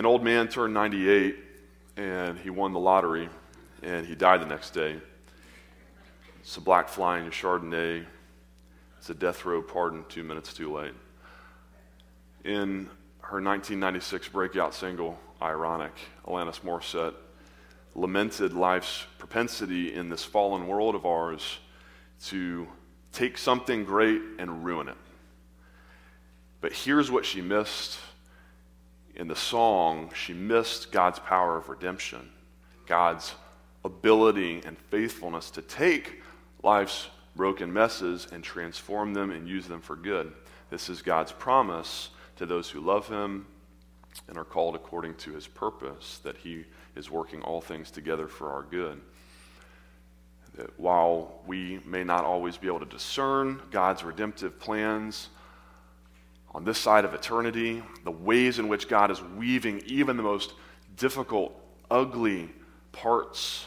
[0.00, 1.36] An old man turned 98
[1.98, 3.28] and he won the lottery
[3.82, 4.96] and he died the next day.
[6.38, 8.06] It's a black flying Chardonnay.
[8.96, 10.94] It's a death row pardon two minutes too late.
[12.44, 12.88] In
[13.20, 15.92] her 1996 breakout single, Ironic,
[16.26, 17.12] Alanis Morissette
[17.94, 21.58] lamented life's propensity in this fallen world of ours
[22.24, 22.66] to
[23.12, 24.96] take something great and ruin it.
[26.62, 27.98] But here's what she missed
[29.14, 32.30] in the song she missed God's power of redemption,
[32.86, 33.34] God's
[33.84, 36.22] ability and faithfulness to take
[36.62, 40.32] life's broken messes and transform them and use them for good.
[40.70, 43.46] This is God's promise to those who love Him
[44.28, 46.64] and are called according to His purpose, that He
[46.96, 49.00] is working all things together for our good.
[50.56, 55.28] That while we may not always be able to discern God's redemptive plans,
[56.52, 60.52] on this side of eternity, the ways in which God is weaving even the most
[60.96, 61.54] difficult,
[61.90, 62.50] ugly
[62.92, 63.66] parts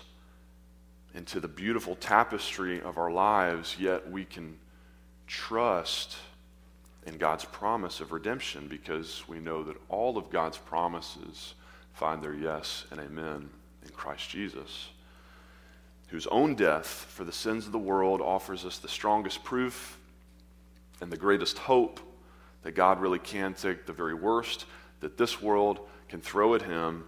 [1.15, 4.57] into the beautiful tapestry of our lives, yet we can
[5.27, 6.17] trust
[7.05, 11.53] in God's promise of redemption because we know that all of God's promises
[11.93, 13.49] find their yes and amen
[13.83, 14.89] in Christ Jesus,
[16.07, 19.97] whose own death for the sins of the world offers us the strongest proof
[21.01, 21.99] and the greatest hope
[22.63, 24.65] that God really can take the very worst
[25.03, 27.03] that this world can throw at him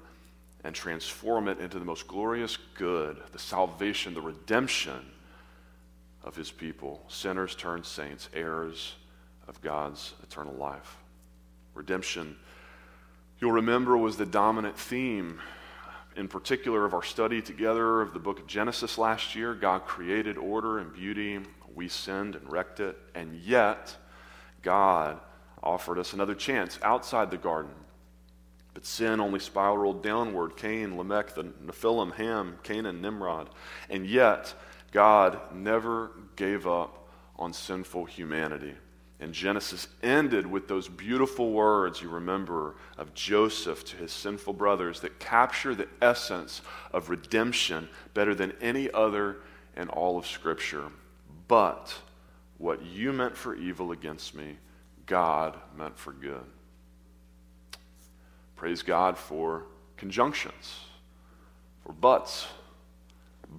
[0.64, 5.00] and transform it into the most glorious good, the salvation, the redemption
[6.24, 8.96] of his people, sinners turned saints, heirs
[9.48, 10.98] of God's eternal life.
[11.74, 12.36] Redemption,
[13.40, 15.40] you'll remember, was the dominant theme,
[16.16, 19.54] in particular, of our study together of the book of Genesis last year.
[19.54, 21.40] God created order and beauty.
[21.76, 22.98] We sinned and wrecked it.
[23.14, 23.96] And yet,
[24.64, 25.20] God
[25.66, 27.74] offered us another chance outside the garden.
[28.74, 33.50] But sin only spiraled downward Cain, Lamech, the Nephilim, Ham, Canaan, Nimrod.
[33.90, 34.54] And yet,
[34.92, 38.76] God never gave up on sinful humanity.
[39.20, 45.00] And Genesis ended with those beautiful words you remember of Joseph to his sinful brothers
[45.00, 46.62] that capture the essence
[46.92, 49.38] of redemption better than any other
[49.78, 50.90] in all of Scripture.
[51.48, 51.94] But
[52.58, 54.58] what you meant for evil against me,
[55.06, 56.46] God meant for good.
[58.56, 59.66] Praise God for
[59.98, 60.80] conjunctions,
[61.86, 62.48] for buts.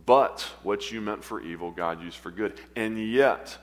[0.04, 2.60] But what you meant for evil, God used for good.
[2.74, 3.56] And yet,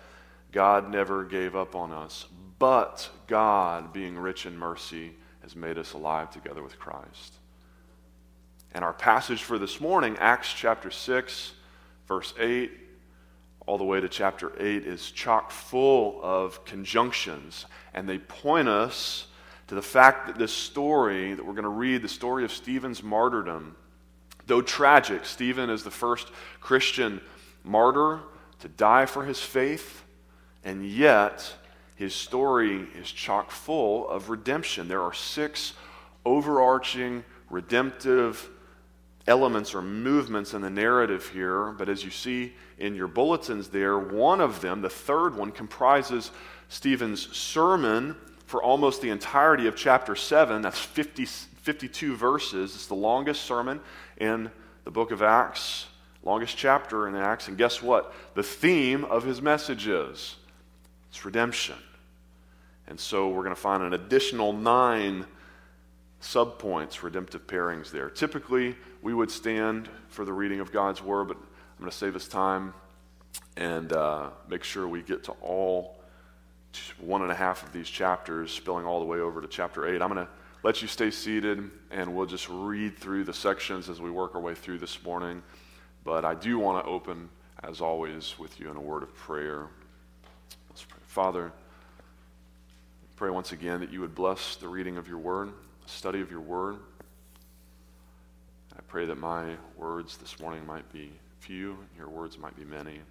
[0.52, 2.28] God never gave up on us.
[2.60, 7.34] But God, being rich in mercy, has made us alive together with Christ.
[8.74, 11.54] And our passage for this morning, Acts chapter 6,
[12.08, 12.72] verse 8,
[13.66, 19.28] all the way to chapter 8 is chock full of conjunctions, and they point us
[19.68, 23.02] to the fact that this story that we're going to read, the story of Stephen's
[23.02, 23.76] martyrdom,
[24.48, 26.30] though tragic, Stephen is the first
[26.60, 27.22] Christian
[27.64, 28.20] martyr
[28.60, 30.04] to die for his faith,
[30.64, 31.54] and yet
[31.96, 34.88] his story is chock full of redemption.
[34.88, 35.74] There are six
[36.26, 38.50] overarching redemptive
[39.28, 43.98] elements or movements in the narrative here, but as you see in your bulletins there,
[43.98, 46.32] one of them, the third one, comprises
[46.68, 50.62] Stephen's sermon for almost the entirety of chapter 7.
[50.62, 52.76] That's 50, 52 verses.
[52.76, 53.80] It's the longest sermon
[54.18, 54.52] in
[54.84, 55.88] the book of Acts,
[56.24, 57.48] longest chapter in Acts.
[57.48, 58.14] And guess what?
[58.36, 60.36] The theme of his message is
[61.10, 61.78] it's redemption.
[62.88, 65.26] And so we're going to find an additional nine
[66.22, 68.10] subpoints, redemptive pairings there.
[68.10, 72.16] Typically, we would stand for the reading of God's word, but I'm going to save
[72.16, 72.74] us time
[73.58, 76.00] and uh, make sure we get to all
[77.00, 80.02] one and a half of these chapters, spilling all the way over to chapter 8.
[80.02, 80.32] I'm going to
[80.64, 84.42] let you stay seated and we'll just read through the sections as we work our
[84.42, 85.44] way through this morning.
[86.06, 87.30] But I do want to open,
[87.62, 89.68] as always, with you in a word of prayer.
[90.70, 91.00] Let's pray.
[91.08, 91.52] Father,
[93.18, 95.52] pray once again that you would bless the reading of your word
[95.86, 96.78] study of your word.
[98.76, 102.66] I pray that my words this morning might be few, and your words might be
[102.66, 103.02] many.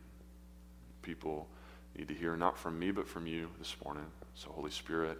[1.03, 1.47] People
[1.97, 4.06] need to hear not from me, but from you this morning.
[4.35, 5.19] So, Holy Spirit,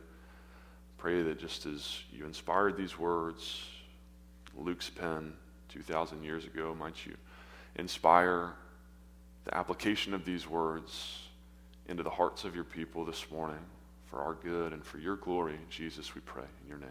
[0.99, 3.63] pray that just as you inspired these words,
[4.57, 5.35] Luke's pen
[5.69, 7.15] 2,000 years ago, might you
[7.77, 8.53] inspire
[9.45, 11.21] the application of these words
[11.89, 13.65] into the hearts of your people this morning
[14.07, 15.59] for our good and for your glory.
[15.71, 16.91] Jesus, we pray in your name.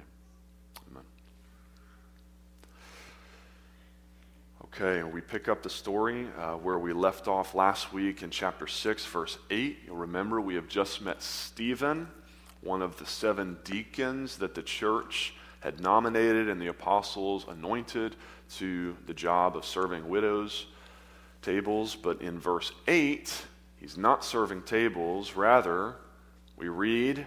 [4.74, 8.68] Okay, we pick up the story uh, where we left off last week in chapter
[8.68, 9.80] 6, verse 8.
[9.86, 12.08] You'll remember we have just met Stephen,
[12.62, 18.16] one of the seven deacons that the church had nominated and the apostles anointed
[18.60, 20.68] to the job of serving widows'
[21.42, 21.94] tables.
[21.94, 23.46] But in verse 8,
[23.76, 25.36] he's not serving tables.
[25.36, 25.96] Rather,
[26.56, 27.26] we read,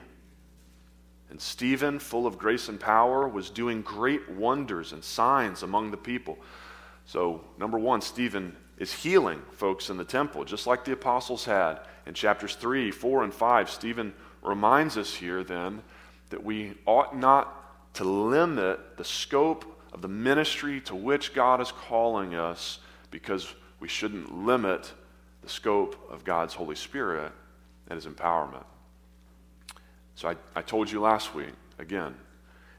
[1.28, 5.98] and Stephen, full of grace and power, was doing great wonders and signs among the
[5.98, 6.38] people.
[7.06, 11.80] So, number one, Stephen is healing folks in the temple, just like the apostles had.
[12.06, 15.82] In chapters 3, 4, and 5, Stephen reminds us here then
[16.30, 21.70] that we ought not to limit the scope of the ministry to which God is
[21.70, 22.80] calling us
[23.10, 24.92] because we shouldn't limit
[25.42, 27.30] the scope of God's Holy Spirit
[27.88, 28.64] and His empowerment.
[30.16, 32.14] So I, I told you last week, again,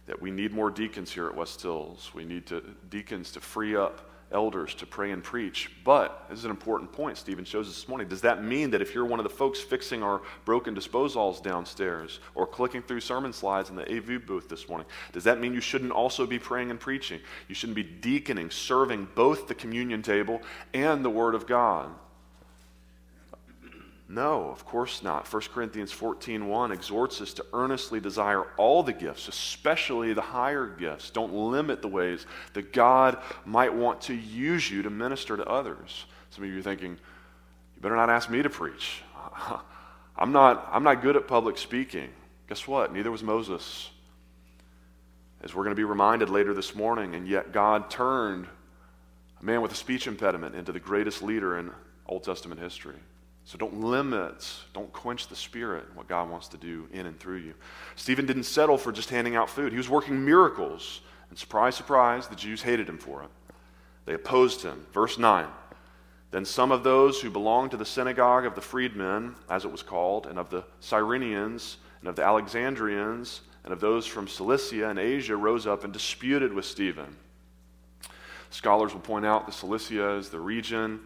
[0.08, 2.12] that we need more deacons here at West Hills.
[2.14, 5.72] We need to, deacons to free up elders to pray and preach.
[5.84, 8.08] But this is an important point Stephen shows this morning.
[8.08, 12.20] Does that mean that if you're one of the folks fixing our broken disposals downstairs
[12.34, 15.62] or clicking through sermon slides in the AV booth this morning, does that mean you
[15.62, 17.20] shouldn't also be praying and preaching?
[17.48, 20.42] You shouldn't be deaconing, serving both the communion table
[20.74, 21.90] and the Word of God.
[24.16, 25.28] No, of course not.
[25.28, 31.10] 1 Corinthians 14:1 exhorts us to earnestly desire all the gifts, especially the higher gifts.
[31.10, 36.06] Don't limit the ways that God might want to use you to minister to others.
[36.30, 39.02] Some of you are thinking, you better not ask me to preach.
[40.18, 42.08] I'm not, I'm not good at public speaking.
[42.48, 42.94] Guess what?
[42.94, 43.90] Neither was Moses.
[45.42, 48.48] As we're going to be reminded later this morning, and yet God turned
[49.42, 51.70] a man with a speech impediment into the greatest leader in
[52.08, 52.96] Old Testament history.
[53.46, 57.38] So don't limit, don't quench the spirit, what God wants to do in and through
[57.38, 57.54] you.
[57.96, 61.02] Stephen didn't settle for just handing out food, he was working miracles.
[61.30, 63.30] And surprise, surprise, the Jews hated him for it.
[64.06, 64.86] They opposed him.
[64.94, 65.48] Verse 9.
[66.32, 69.84] Then some of those who belonged to the synagogue of the freedmen, as it was
[69.84, 75.00] called, and of the Cyrenians, and of the Alexandrians, and of those from Cilicia and
[75.00, 77.16] Asia rose up and disputed with Stephen.
[78.50, 81.00] Scholars will point out that Cilicia is the region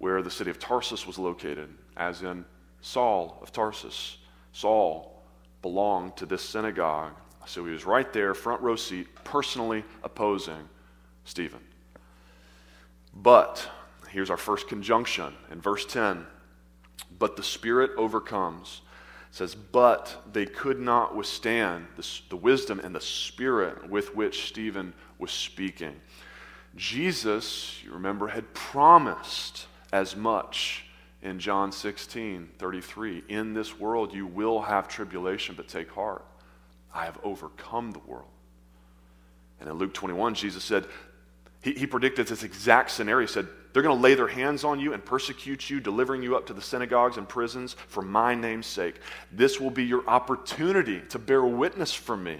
[0.00, 2.44] where the city of Tarsus was located, as in
[2.80, 4.16] Saul of Tarsus.
[4.52, 5.22] Saul
[5.62, 7.12] belonged to this synagogue.
[7.46, 10.68] So he was right there, front row seat, personally opposing
[11.24, 11.60] Stephen.
[13.14, 13.68] But,
[14.08, 16.26] here's our first conjunction in verse 10
[17.18, 18.80] but the Spirit overcomes.
[19.30, 24.48] It says, but they could not withstand the, the wisdom and the Spirit with which
[24.48, 26.00] Stephen was speaking.
[26.76, 30.84] Jesus, you remember, had promised as much
[31.22, 33.24] in John 16 33.
[33.28, 36.24] In this world you will have tribulation, but take heart.
[36.94, 38.28] I have overcome the world.
[39.60, 40.86] And in Luke 21, Jesus said,
[41.62, 43.26] he, he predicted this exact scenario.
[43.26, 46.36] He said, They're going to lay their hands on you and persecute you, delivering you
[46.36, 48.96] up to the synagogues and prisons for my name's sake.
[49.30, 52.38] This will be your opportunity to bear witness for me.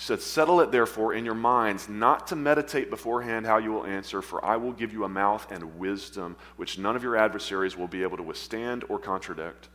[0.00, 4.22] Said, Settle it therefore in your minds not to meditate beforehand how you will answer,
[4.22, 7.88] for I will give you a mouth and wisdom which none of your adversaries will
[7.88, 9.68] be able to withstand or contradict.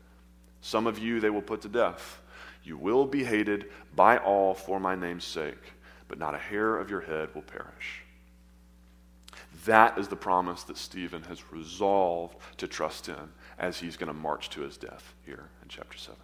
[0.62, 2.22] Some of you they will put to death.
[2.64, 5.74] You will be hated by all for my name's sake,
[6.08, 8.04] but not a hair of your head will perish.
[9.66, 13.30] That is the promise that Stephen has resolved to trust in
[13.60, 16.16] as he's going to march to his death here in chapter 7.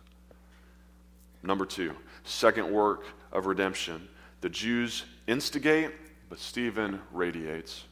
[1.43, 1.93] Number two,
[2.23, 4.07] second work of redemption.
[4.41, 5.91] The Jews instigate,
[6.29, 7.83] but Stephen radiates.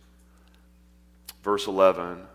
[1.44, 2.26] Verse 11,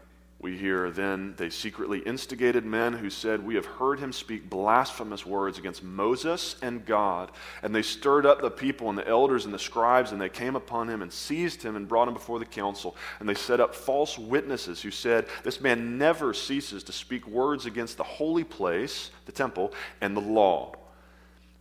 [0.42, 5.24] we hear then they secretly instigated men who said, We have heard him speak blasphemous
[5.24, 7.30] words against Moses and God.
[7.62, 10.56] And they stirred up the people and the elders and the scribes, and they came
[10.56, 12.96] upon him and seized him and brought him before the council.
[13.20, 17.64] And they set up false witnesses who said, This man never ceases to speak words
[17.64, 20.74] against the holy place, the temple, and the law.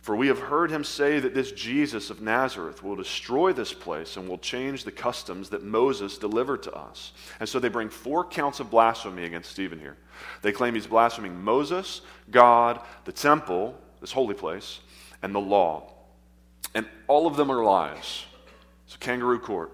[0.02, 4.16] For we have heard him say that this Jesus of Nazareth will destroy this place
[4.16, 7.12] and will change the customs that Moses delivered to us.
[7.38, 9.96] And so they bring four counts of blasphemy against Stephen here.
[10.42, 12.00] They claim he's blaspheming Moses,
[12.32, 14.80] God, the temple, this holy place,
[15.22, 15.92] and the law.
[16.74, 18.24] And all of them are lies.
[18.86, 19.70] It's a kangaroo court.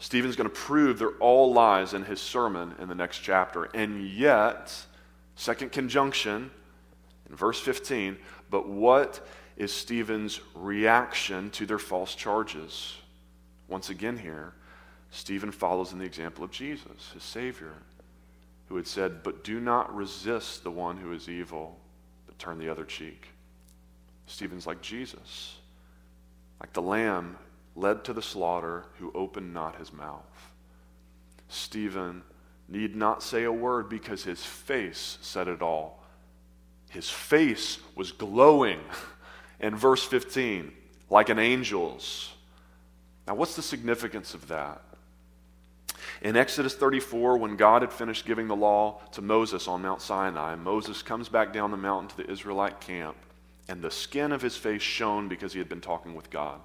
[0.00, 3.64] Stephen's going to prove they're all lies in his sermon in the next chapter.
[3.74, 4.74] And yet,
[5.36, 6.50] second conjunction
[7.30, 8.16] in verse 15,
[8.50, 9.24] but what
[9.56, 12.96] is Stephen's reaction to their false charges.
[13.68, 14.52] Once again, here,
[15.10, 17.74] Stephen follows in the example of Jesus, his Savior,
[18.68, 21.78] who had said, But do not resist the one who is evil,
[22.26, 23.28] but turn the other cheek.
[24.26, 25.56] Stephen's like Jesus,
[26.60, 27.36] like the lamb
[27.76, 30.52] led to the slaughter who opened not his mouth.
[31.48, 32.22] Stephen
[32.68, 36.02] need not say a word because his face said it all.
[36.88, 38.80] His face was glowing.
[39.62, 40.72] in verse 15,
[41.08, 42.32] like an angel's.
[43.26, 44.82] Now, what's the significance of that?
[46.20, 50.56] In Exodus 34, when God had finished giving the law to Moses on Mount Sinai,
[50.56, 53.16] Moses comes back down the mountain to the Israelite camp,
[53.68, 56.60] and the skin of his face shone because he had been talking with God.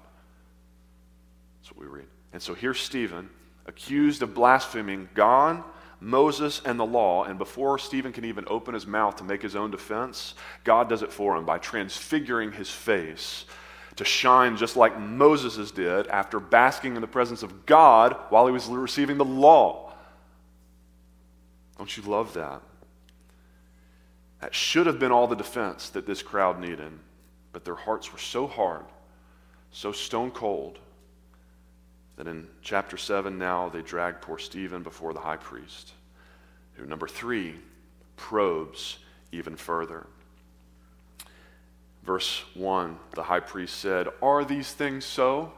[1.60, 2.08] That's what we read.
[2.32, 3.30] And so here's Stephen,
[3.66, 5.62] accused of blaspheming God,
[6.00, 7.24] Moses, and the law.
[7.24, 11.02] And before Stephen can even open his mouth to make his own defense, God does
[11.02, 13.44] it for him by transfiguring his face
[13.96, 18.52] to shine just like Moses' did after basking in the presence of God while he
[18.52, 19.92] was receiving the law.
[21.76, 22.62] Don't you love that?
[24.40, 26.92] That should have been all the defense that this crowd needed,
[27.52, 28.84] but their hearts were so hard,
[29.72, 30.78] so stone cold,
[32.18, 35.92] that in chapter 7 now they drag poor Stephen before the high priest,
[36.74, 37.54] who, number three,
[38.16, 38.98] probes
[39.30, 40.04] even further.
[42.02, 45.52] Verse 1, the high priest said, Are these things so?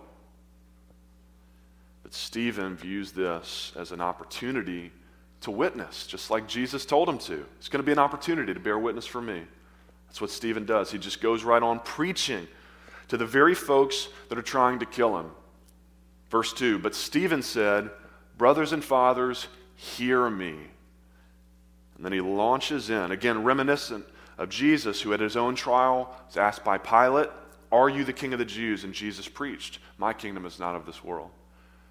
[2.02, 4.92] But Stephen views this as an opportunity
[5.40, 7.46] to witness, just like Jesus told him to.
[7.58, 9.44] It's going to be an opportunity to bear witness for me.
[10.08, 10.90] That's what Stephen does.
[10.90, 12.46] He just goes right on preaching
[13.08, 15.30] to the very folks that are trying to kill him.
[16.30, 17.90] Verse 2 But Stephen said,
[18.38, 20.56] Brothers and fathers, hear me.
[21.96, 24.06] And then he launches in, again, reminiscent
[24.38, 27.28] of Jesus, who at his own trial was asked by Pilate,
[27.70, 28.84] Are you the king of the Jews?
[28.84, 31.30] And Jesus preached, My kingdom is not of this world.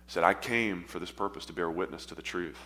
[0.07, 2.57] He said, I came for this purpose to bear witness to the truth.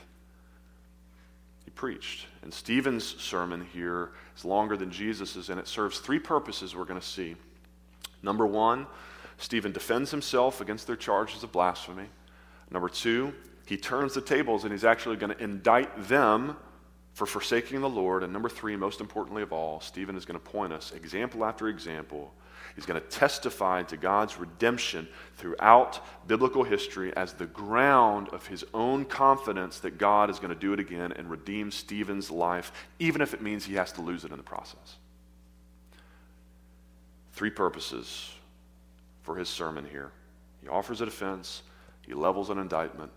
[1.66, 2.28] He preached.
[2.42, 7.00] And Stephen's sermon here is longer than Jesus's, and it serves three purposes we're going
[7.00, 7.36] to see.
[8.22, 8.88] Number one,
[9.38, 12.08] Stephen defends himself against their charges of blasphemy.
[12.72, 13.34] Number two,
[13.66, 16.58] he turns the tables and he's actually going to indict them
[17.14, 18.24] for forsaking the Lord.
[18.24, 21.68] And number three, most importantly of all, Stephen is going to point us, example after
[21.68, 22.34] example.
[22.76, 28.66] He's going to testify to God's redemption throughout biblical history as the ground of his
[28.74, 33.22] own confidence that God is going to do it again and redeem Stephen's life, even
[33.22, 34.98] if it means he has to lose it in the process.
[37.34, 38.32] Three purposes
[39.24, 40.12] for his sermon here
[40.64, 41.62] he offers a defense,
[42.02, 43.12] he levels an indictment,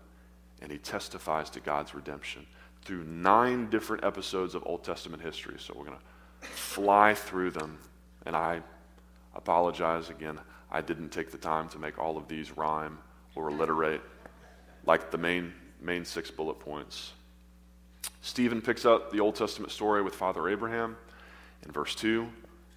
[0.61, 2.45] and he testifies to God's redemption
[2.83, 5.55] through nine different episodes of Old Testament history.
[5.57, 7.79] So we're going to fly through them.
[8.25, 8.61] And I
[9.33, 10.39] apologize again.
[10.69, 12.97] I didn't take the time to make all of these rhyme
[13.35, 14.01] or alliterate
[14.85, 17.13] like the main, main six bullet points.
[18.21, 20.97] Stephen picks up the Old Testament story with Father Abraham.
[21.65, 22.27] In verse 2,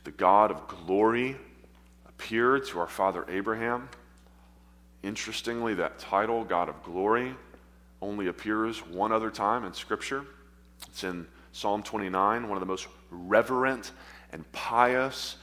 [0.04, 1.36] the God of glory
[2.20, 3.88] appeared to our father Abraham.
[5.02, 7.34] Interestingly, that title, God of glory,
[8.02, 10.26] only appears one other time in Scripture.
[10.88, 13.92] It's in Psalm 29, one of the most reverent
[14.32, 15.36] and pious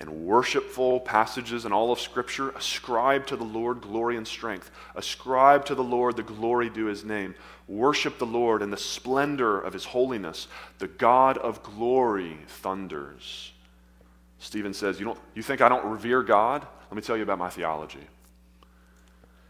[0.00, 2.50] and worshipful passages in all of Scripture.
[2.50, 4.70] Ascribe to the Lord glory and strength.
[4.96, 7.34] Ascribe to the Lord the glory due his name.
[7.68, 10.46] Worship the Lord in the splendor of his holiness.
[10.78, 13.52] The God of glory thunders.
[14.38, 16.66] Stephen says, you, don't, you think I don't revere God?
[16.90, 18.06] Let me tell you about my theology.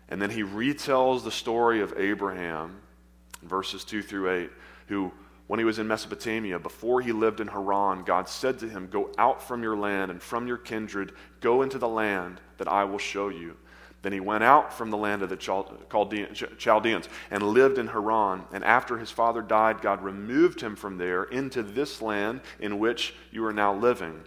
[0.09, 2.80] And then he retells the story of Abraham,
[3.42, 4.50] verses 2 through 8,
[4.87, 5.12] who,
[5.47, 9.11] when he was in Mesopotamia, before he lived in Haran, God said to him, Go
[9.18, 12.99] out from your land and from your kindred, go into the land that I will
[12.99, 13.57] show you.
[14.00, 18.45] Then he went out from the land of the Chaldeans and lived in Haran.
[18.52, 23.14] And after his father died, God removed him from there into this land in which
[23.33, 24.23] you are now living.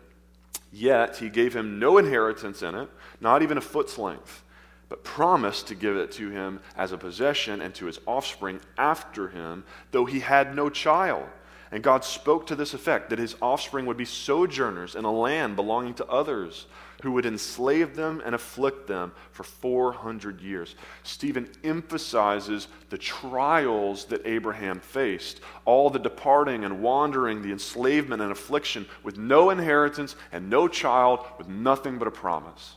[0.72, 4.44] Yet he gave him no inheritance in it, not even a foot's length
[4.92, 9.30] but promised to give it to him as a possession and to his offspring after
[9.30, 11.24] him, though he had no child.
[11.72, 15.56] And God spoke to this effect that his offspring would be sojourners in a land
[15.56, 16.66] belonging to others
[17.02, 20.76] who would enslave them and afflict them for 400 years.
[21.04, 28.32] Stephen emphasizes the trials that Abraham faced, all the departing and wandering, the enslavement and
[28.32, 32.76] affliction with no inheritance and no child, with nothing but a promise.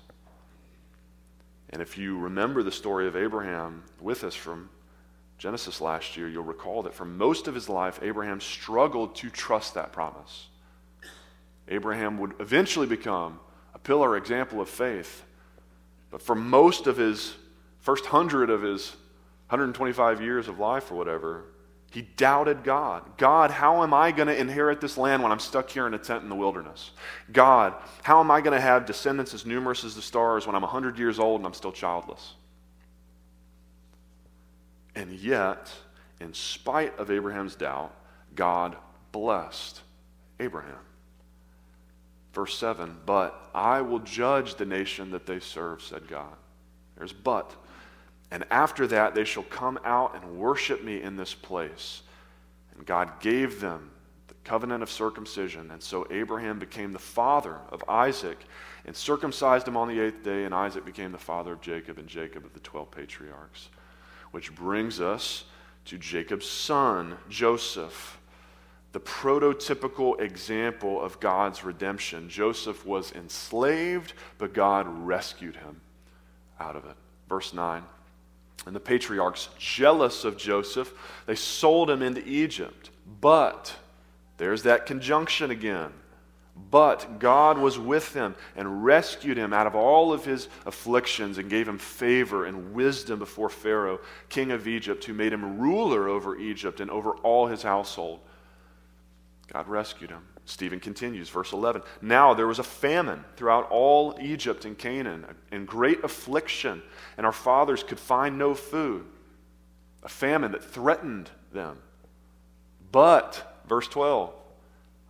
[1.71, 4.71] And if you remember the story of Abraham with us from
[5.39, 9.75] Genesis last year, you'll recall that for most of his life, Abraham struggled to trust
[9.75, 10.47] that promise.
[11.69, 13.41] Abraham would eventually become
[13.85, 15.25] pillar example of faith.
[16.11, 17.35] But for most of his
[17.81, 18.91] first hundred of his
[19.49, 21.45] 125 years of life or whatever,
[21.91, 23.05] he doubted God.
[23.19, 25.99] God, how am I going to inherit this land when I'm stuck here in a
[25.99, 26.91] tent in the wilderness?
[27.31, 27.73] God,
[28.03, 30.99] how am I going to have descendants as numerous as the stars when I'm 100
[30.99, 32.35] years old and I'm still childless?
[34.97, 35.71] And yet,
[36.21, 37.95] in spite of Abraham's doubt,
[38.35, 38.77] God
[39.13, 39.81] blessed
[40.41, 40.75] Abraham.
[42.35, 46.35] Verse 7 But I will judge the nation that they serve, said God.
[46.97, 47.55] There's but.
[48.31, 52.03] And after that, they shall come out and worship me in this place.
[52.77, 53.91] And God gave them
[54.27, 55.71] the covenant of circumcision.
[55.71, 58.39] And so Abraham became the father of Isaac
[58.87, 60.45] and circumcised him on the eighth day.
[60.45, 63.69] And Isaac became the father of Jacob, and Jacob of the 12 patriarchs.
[64.33, 65.45] Which brings us
[65.85, 68.19] to Jacob's son, Joseph,
[68.95, 72.29] the prototypical example of God's redemption.
[72.29, 75.81] Joseph was enslaved, but God rescued him
[76.61, 76.95] out of it.
[77.29, 77.83] Verse 9.
[78.67, 80.95] And the patriarchs, jealous of Joseph,
[81.27, 82.91] they sold him into Egypt.
[83.21, 83.75] But,
[84.37, 85.91] there's that conjunction again.
[86.71, 91.51] But God was with him and rescued him out of all of his afflictions and
[91.51, 93.99] gave him favor and wisdom before Pharaoh,
[94.29, 98.21] king of Egypt, who made him ruler over Egypt and over all his household.
[99.45, 100.23] God rescued him.
[100.47, 101.83] Stephen continues, verse 11.
[102.03, 106.83] Now there was a famine throughout all Egypt and Canaan, and great affliction,
[107.17, 109.07] and our fathers could find no food.
[110.03, 111.79] A famine that threatened them.
[112.93, 114.35] But, verse 12,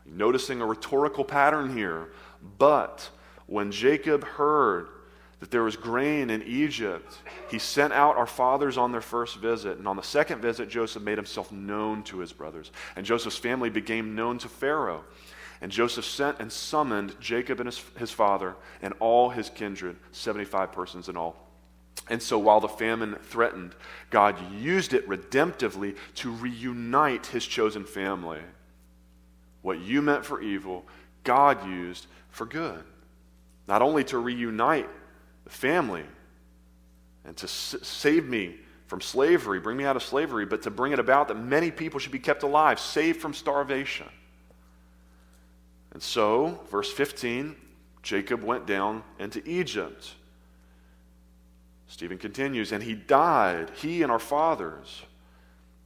[0.06, 2.10] noticing a rhetorical pattern here,
[2.58, 3.10] but
[3.46, 4.88] when Jacob heard
[5.40, 7.18] that there was grain in Egypt,
[7.50, 9.78] he sent out our fathers on their first visit.
[9.78, 12.70] And on the second visit, Joseph made himself known to his brothers.
[12.96, 15.04] And Joseph's family became known to Pharaoh.
[15.60, 20.72] And Joseph sent and summoned Jacob and his, his father and all his kindred, 75
[20.72, 21.36] persons in all.
[22.10, 23.74] And so while the famine threatened,
[24.10, 28.40] God used it redemptively to reunite his chosen family.
[29.62, 30.84] What you meant for evil,
[31.22, 32.84] God used for good.
[33.66, 34.90] Not only to reunite
[35.50, 36.04] family
[37.24, 40.92] and to s- save me from slavery, bring me out of slavery, but to bring
[40.92, 44.06] it about that many people should be kept alive, saved from starvation.
[45.92, 47.56] And so, verse 15,
[48.02, 50.12] Jacob went down into Egypt.
[51.86, 55.02] Stephen continues, and he died, he and our fathers,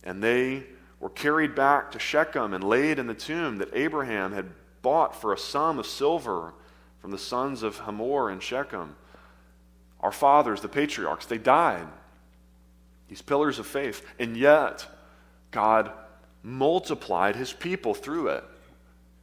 [0.03, 0.65] and they
[1.01, 4.51] were carried back to Shechem and laid in the tomb that Abraham had
[4.83, 6.55] bought for a sum of silver
[7.01, 8.97] from the sons of Hamor and Shechem
[10.01, 11.87] our fathers, the patriarchs, they died.
[13.09, 14.05] These pillars of faith.
[14.19, 14.87] And yet,
[15.51, 15.91] God
[16.43, 18.45] multiplied his people through it.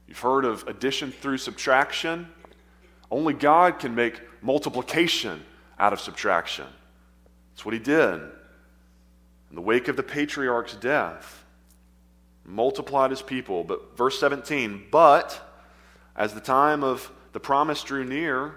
[0.08, 2.28] You've heard of addition through subtraction.
[3.10, 5.44] Only God can make multiplication
[5.80, 6.68] out of subtraction.
[7.52, 8.22] That's what he did.
[9.50, 11.44] In the wake of the patriarch's death,
[12.44, 13.64] multiplied his people.
[13.64, 15.42] But verse 17, but
[16.16, 18.56] as the time of the promise drew near,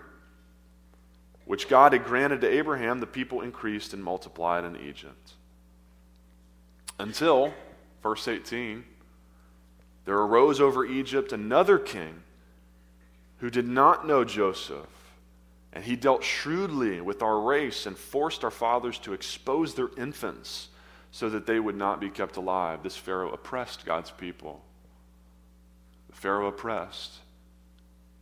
[1.49, 5.33] which God had granted to Abraham, the people increased and multiplied in Egypt.
[6.99, 7.55] Until,
[8.03, 8.85] verse 18,
[10.05, 12.23] there arose over Egypt another king
[13.39, 14.91] who did not know Joseph.
[15.73, 20.69] And he dealt shrewdly with our race and forced our fathers to expose their infants
[21.13, 22.83] so that they would not be kept alive.
[22.83, 24.63] This Pharaoh oppressed God's people.
[26.11, 27.15] The Pharaoh oppressed,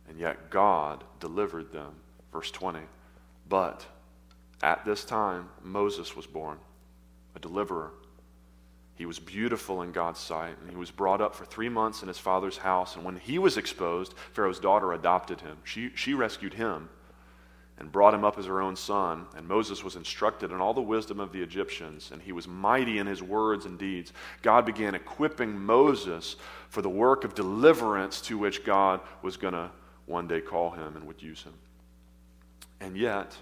[0.07, 1.91] and yet God delivered them.
[2.31, 2.79] Verse 20.
[3.49, 3.85] But
[4.61, 6.57] at this time, Moses was born,
[7.35, 7.91] a deliverer.
[8.95, 12.07] He was beautiful in God's sight, and he was brought up for three months in
[12.07, 12.95] his father's house.
[12.95, 15.57] And when he was exposed, Pharaoh's daughter adopted him.
[15.63, 16.89] She, she rescued him
[17.77, 19.27] and brought him up as her own son.
[19.35, 22.97] And Moses was instructed in all the wisdom of the Egyptians, and he was mighty
[22.97, 24.13] in his words and deeds.
[24.41, 26.37] God began equipping Moses
[26.69, 29.69] for the work of deliverance to which God was going to
[30.07, 31.53] one day call him and would use him.
[32.79, 33.35] And yet,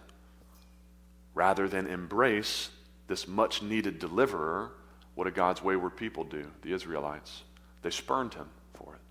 [1.34, 2.70] rather than embrace
[3.08, 4.72] this much needed deliverer,
[5.16, 6.46] what did God's wayward people do?
[6.62, 7.44] The Israelites.
[7.82, 9.02] They spurned him for it.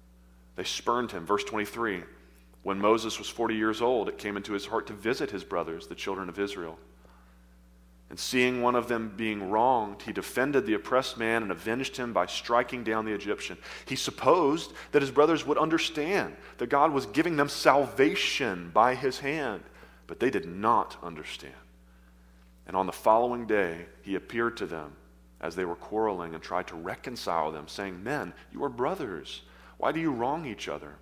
[0.56, 1.26] They spurned him.
[1.26, 2.02] Verse 23
[2.62, 5.86] When Moses was 40 years old, it came into his heart to visit his brothers,
[5.86, 6.78] the children of Israel.
[8.10, 12.12] And seeing one of them being wronged, he defended the oppressed man and avenged him
[12.12, 13.56] by striking down the Egyptian.
[13.86, 19.18] He supposed that his brothers would understand that God was giving them salvation by his
[19.18, 19.62] hand.
[20.06, 21.54] But they did not understand.
[22.66, 24.92] And on the following day, he appeared to them
[25.40, 29.42] as they were quarreling and tried to reconcile them, saying, Men, you are brothers.
[29.76, 30.94] Why do you wrong each other?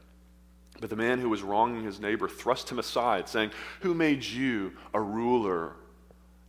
[0.81, 4.73] But the man who was wronging his neighbor thrust him aside, saying, Who made you
[4.93, 5.75] a ruler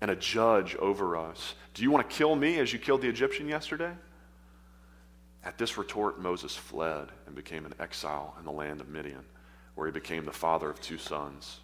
[0.01, 1.53] and a judge over us?
[1.73, 3.93] Do you want to kill me as you killed the Egyptian yesterday?
[5.43, 9.25] At this retort, Moses fled and became an exile in the land of Midian,
[9.75, 11.59] where he became the father of two sons.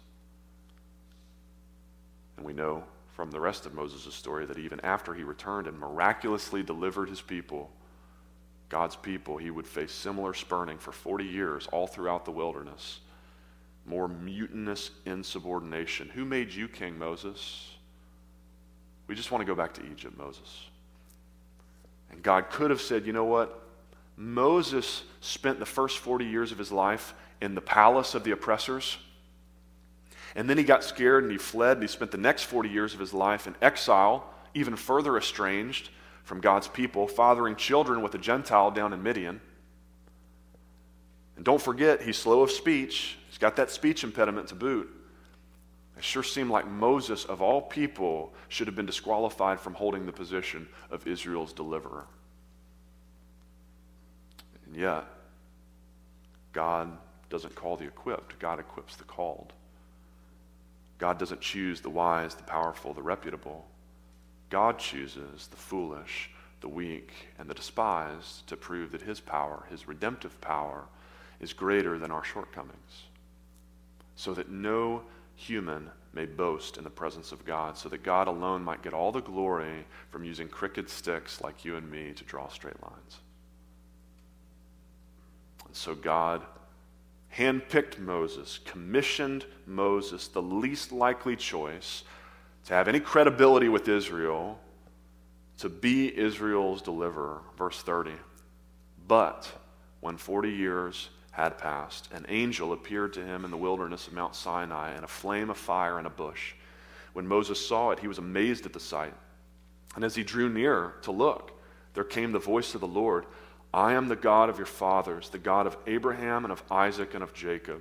[2.40, 5.78] And we know from the rest of Moses' story that even after he returned and
[5.78, 7.70] miraculously delivered his people,
[8.70, 13.00] God's people, he would face similar spurning for 40 years all throughout the wilderness.
[13.84, 16.08] more mutinous insubordination.
[16.14, 17.74] Who made you king, Moses?
[19.06, 20.66] We just want to go back to Egypt, Moses.
[22.10, 23.62] And God could have said, you know what?
[24.16, 28.96] Moses spent the first 40 years of his life in the palace of the oppressors.
[30.34, 32.94] And then he got scared and he fled and he spent the next 40 years
[32.94, 35.90] of his life in exile, even further estranged
[36.22, 39.40] from God's people, fathering children with a Gentile down in Midian.
[41.36, 43.18] And don't forget, he's slow of speech.
[43.28, 44.88] He's got that speech impediment to boot.
[45.96, 50.12] It sure seemed like Moses, of all people, should have been disqualified from holding the
[50.12, 52.06] position of Israel's deliverer.
[54.66, 55.04] And yet,
[56.52, 56.96] God
[57.28, 59.52] doesn't call the equipped, God equips the called.
[61.00, 63.66] God doesn't choose the wise, the powerful, the reputable.
[64.50, 69.88] God chooses the foolish, the weak, and the despised to prove that his power, his
[69.88, 70.84] redemptive power,
[71.40, 73.04] is greater than our shortcomings.
[74.14, 75.02] So that no
[75.36, 79.10] human may boast in the presence of God, so that God alone might get all
[79.10, 83.20] the glory from using crooked sticks like you and me to draw straight lines.
[85.66, 86.42] And so God
[87.36, 92.04] handpicked Moses, commissioned Moses, the least likely choice
[92.64, 94.60] to have any credibility with Israel,
[95.58, 97.42] to be Israel's deliverer.
[97.56, 98.12] Verse 30.
[99.06, 99.50] But
[100.00, 104.34] when 40 years had passed, an angel appeared to him in the wilderness of Mount
[104.34, 106.54] Sinai in a flame of fire in a bush.
[107.12, 109.14] When Moses saw it, he was amazed at the sight.
[109.94, 111.52] And as he drew near to look,
[111.94, 113.26] there came the voice of the Lord
[113.72, 117.22] I am the God of your fathers, the God of Abraham and of Isaac and
[117.22, 117.80] of Jacob.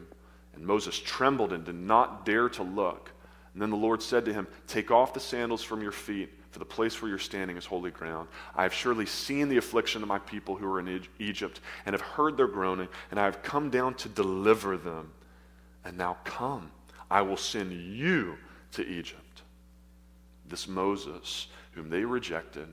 [0.53, 3.11] And Moses trembled and did not dare to look.
[3.53, 6.59] And then the Lord said to him, Take off the sandals from your feet, for
[6.59, 8.27] the place where you're standing is holy ground.
[8.55, 12.01] I have surely seen the affliction of my people who are in Egypt, and have
[12.01, 15.11] heard their groaning, and I have come down to deliver them.
[15.83, 16.71] And now come,
[17.09, 18.37] I will send you
[18.73, 19.41] to Egypt.
[20.47, 22.67] This Moses, whom they rejected,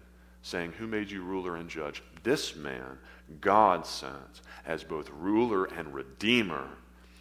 [0.46, 2.02] saying, Who made you ruler and judge?
[2.22, 2.98] This man
[3.40, 6.68] God sent as both ruler and redeemer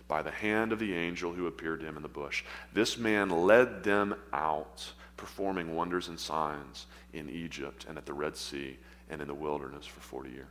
[0.08, 2.44] by the hand of the angel who appeared to him in the bush.
[2.74, 8.38] This man led them out, performing wonders and signs in Egypt and at the Red
[8.38, 8.78] Sea
[9.10, 10.48] and in the wilderness for 40 years.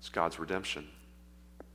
[0.00, 0.88] It's God's redemption.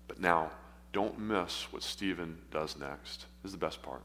[0.09, 0.51] But now,
[0.91, 3.25] don't miss what Stephen does next.
[3.41, 4.01] This is the best part.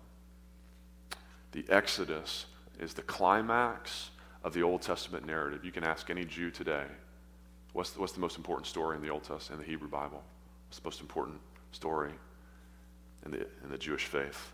[1.50, 2.46] The Exodus
[2.78, 4.10] is the climax
[4.42, 5.64] of the Old Testament narrative.
[5.64, 6.84] You can ask any Jew today,
[7.72, 10.22] what's the, what's the most important story in the Old Testament, in the Hebrew Bible?
[10.68, 11.40] What's the most important
[11.72, 12.12] story
[13.24, 14.52] in the, in the Jewish faith?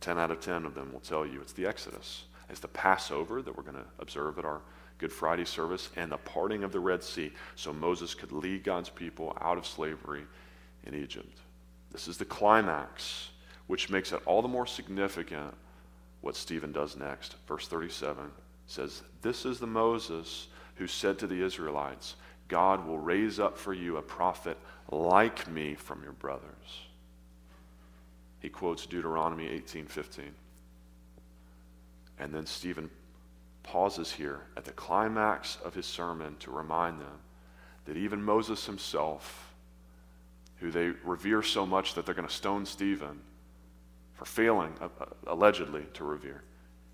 [0.00, 2.24] 10 out of 10 of them will tell you it's the Exodus.
[2.50, 4.60] It's the Passover that we're going to observe at our
[4.98, 8.88] Good Friday service and the parting of the Red Sea so Moses could lead God's
[8.88, 10.24] people out of slavery
[10.84, 11.38] in Egypt.
[11.90, 13.30] This is the climax,
[13.66, 15.54] which makes it all the more significant
[16.22, 17.36] what Stephen does next.
[17.46, 18.30] Verse 37
[18.66, 22.16] says, This is the Moses who said to the Israelites,
[22.48, 24.56] God will raise up for you a prophet
[24.90, 26.86] like me from your brothers.
[28.40, 30.34] He quotes Deuteronomy 18:15.
[32.18, 32.90] And then Stephen
[33.62, 37.20] pauses here at the climax of his sermon to remind them
[37.84, 39.54] that even Moses himself,
[40.56, 43.20] who they revere so much that they're going to stone Stephen,
[44.24, 46.42] failing, uh, uh, allegedly, to revere.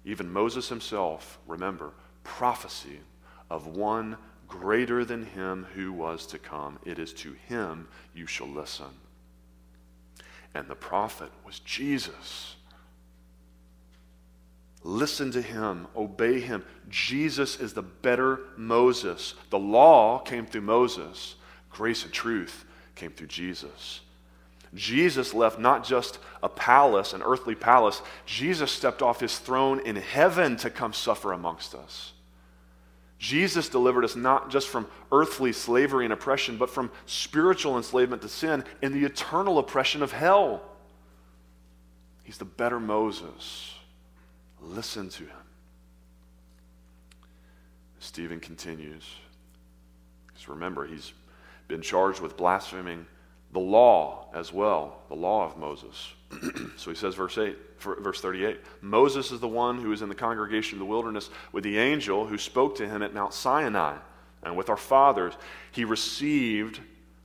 [0.05, 1.93] Even Moses himself, remember,
[2.25, 3.01] prophecy
[3.51, 6.79] of one greater than him who was to come.
[6.85, 8.87] It is to him you shall listen.
[10.55, 12.57] And the prophet was Jesus.
[14.83, 16.64] Listen to him, obey him.
[16.88, 19.35] Jesus is the better Moses.
[19.51, 21.35] The law came through Moses,
[21.71, 22.64] grace and truth
[22.95, 24.01] came through Jesus.
[24.74, 29.96] Jesus left not just a palace, an earthly palace, Jesus stepped off his throne in
[29.96, 32.12] heaven to come suffer amongst us.
[33.18, 38.28] Jesus delivered us not just from earthly slavery and oppression, but from spiritual enslavement to
[38.28, 40.62] sin and the eternal oppression of hell.
[42.22, 43.74] He's the better Moses.
[44.61, 45.37] Listen to him.
[47.98, 49.04] Stephen continues.
[50.26, 51.12] Because remember, he's
[51.66, 53.07] been charged with blaspheming
[53.53, 56.13] the law as well, the law of Moses.
[56.77, 60.15] so he says, verse 8, verse 38 Moses is the one who is in the
[60.15, 63.97] congregation of the wilderness with the angel who spoke to him at Mount Sinai.
[64.43, 65.35] And with our fathers,
[65.73, 66.81] he received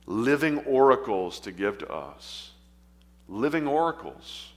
[0.06, 2.50] living oracles to give to us.
[3.28, 4.52] Living oracles.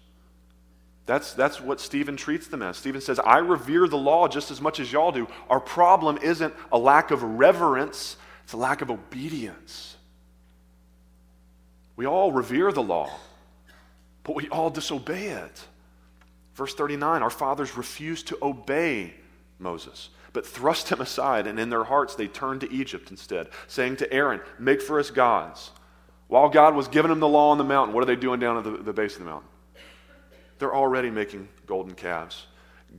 [1.05, 2.77] That's, that's what Stephen treats them as.
[2.77, 5.27] Stephen says, I revere the law just as much as y'all do.
[5.49, 9.96] Our problem isn't a lack of reverence, it's a lack of obedience.
[11.97, 13.09] We all revere the law,
[14.23, 15.65] but we all disobey it.
[16.53, 19.15] Verse 39 Our fathers refused to obey
[19.59, 23.97] Moses, but thrust him aside, and in their hearts they turned to Egypt instead, saying
[23.97, 25.71] to Aaron, Make for us gods.
[26.27, 28.57] While God was giving them the law on the mountain, what are they doing down
[28.57, 29.49] at the, the base of the mountain?
[30.59, 32.47] They're already making golden calves,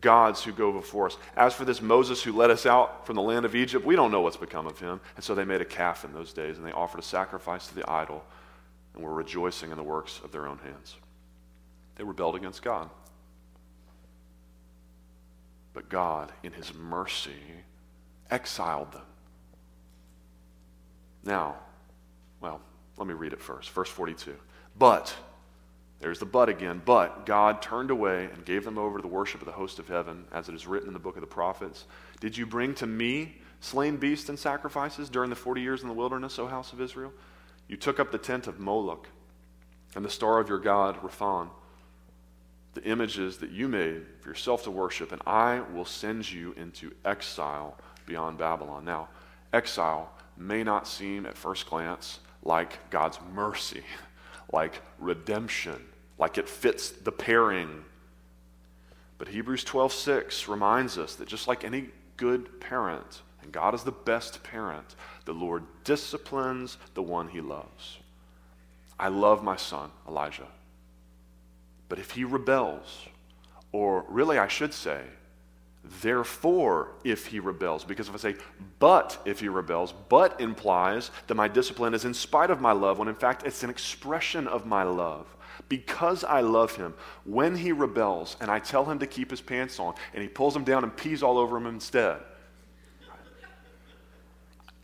[0.01, 1.17] gods who go before us.
[1.37, 4.11] As for this Moses who led us out from the land of Egypt, we don't
[4.11, 5.01] know what's become of him.
[5.17, 7.75] And so they made a calf in those days, and they offered a sacrifice to
[7.75, 8.25] the idol,
[8.99, 10.97] and were rejoicing in the works of their own hands.
[11.95, 12.91] They rebelled against God.
[15.73, 17.31] But God, in his mercy,
[18.29, 19.03] exiled them.
[21.23, 21.57] Now,
[22.41, 22.61] well,
[22.97, 23.71] let me read it first.
[23.71, 24.35] Verse 42.
[24.77, 25.15] But,
[26.01, 29.41] there's the but again, but God turned away and gave them over to the worship
[29.41, 31.87] of the host of heaven, as it is written in the book of the prophets.
[32.21, 35.95] Did you bring to me slain beasts and sacrifices during the 40 years in the
[35.95, 37.13] wilderness, O house of Israel?
[37.69, 39.09] You took up the tent of Moloch
[39.95, 41.51] and the star of your God, Rephan,
[42.75, 46.93] the images that you made for yourself to worship, and I will send you into
[47.05, 47.77] exile
[48.07, 48.85] beyond Babylon.
[48.85, 49.09] Now,
[49.53, 53.83] exile may not seem at first glance like God's mercy,
[54.53, 55.85] like redemption,
[56.19, 57.85] like it fits the pairing.
[59.19, 63.93] But Hebrews 12:6 reminds us that just like any good parent, and God is the
[63.93, 67.97] best parent, the Lord disciplines the one he loves.
[69.01, 70.49] I love my son, Elijah.
[71.89, 73.07] But if he rebels,
[73.73, 75.01] or really I should say,
[76.03, 78.37] Therefore, if he rebels, because if I say,
[78.81, 82.99] but if he rebels, but implies that my discipline is in spite of my love,
[82.99, 85.27] when in fact it's an expression of my love.
[85.71, 86.93] Because I love him,
[87.25, 90.53] when he rebels and I tell him to keep his pants on and he pulls
[90.53, 92.21] them down and pees all over him instead,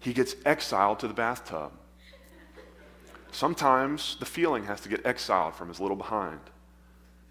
[0.04, 1.72] he gets exiled to the bathtub.
[3.32, 6.40] Sometimes the feeling has to get exiled from his little behind.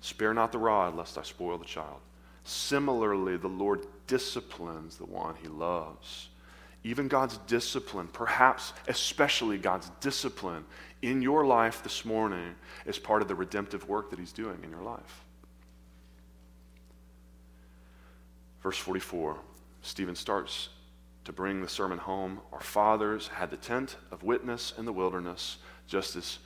[0.01, 1.99] Spare not the rod, lest I spoil the child.
[2.43, 6.29] Similarly, the Lord disciplines the one he loves.
[6.83, 10.65] Even God's discipline, perhaps especially God's discipline
[11.03, 12.55] in your life this morning,
[12.87, 15.23] is part of the redemptive work that he's doing in your life.
[18.63, 19.37] Verse 44,
[19.83, 20.69] Stephen starts
[21.25, 22.41] to bring the sermon home.
[22.51, 25.57] Our fathers had the tent of witness in the wilderness,
[25.87, 26.39] just as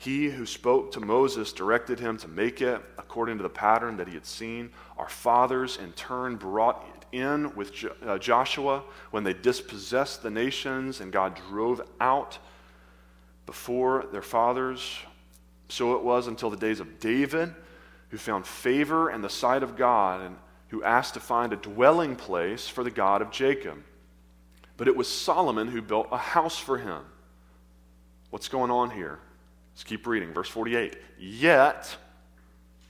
[0.00, 4.08] he who spoke to Moses directed him to make it according to the pattern that
[4.08, 4.70] he had seen.
[4.96, 7.72] Our fathers, in turn, brought it in with
[8.06, 12.38] uh, Joshua when they dispossessed the nations and God drove out
[13.44, 14.98] before their fathers.
[15.68, 17.54] So it was until the days of David,
[18.08, 20.36] who found favor in the sight of God and
[20.68, 23.76] who asked to find a dwelling place for the God of Jacob.
[24.80, 27.02] But it was Solomon who built a house for him.
[28.30, 29.18] What's going on here?
[29.74, 30.32] Let's keep reading.
[30.32, 30.96] Verse 48.
[31.18, 31.94] Yet,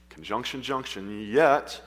[0.08, 1.80] conjunction, junction, yet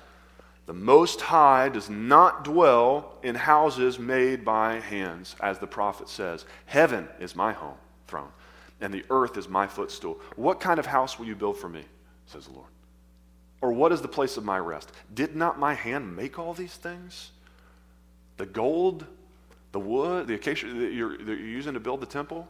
[0.65, 6.43] the Most High does not dwell in houses made by hands, as the prophet says.
[6.65, 7.77] Heaven is my home,
[8.09, 8.33] throne,
[8.81, 10.19] and the earth is my footstool.
[10.35, 11.85] What kind of house will you build for me,
[12.25, 12.67] says the Lord?
[13.61, 14.91] Or what is the place of my rest?
[15.13, 17.31] Did not my hand make all these things?
[18.35, 19.07] The gold,
[19.73, 22.47] the wood, the acacia that you're, that you're using to build the temple?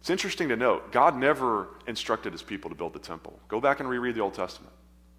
[0.00, 3.40] It's interesting to note, God never instructed his people to build the temple.
[3.48, 4.72] Go back and reread the Old Testament.